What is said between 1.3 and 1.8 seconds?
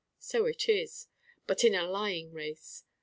but in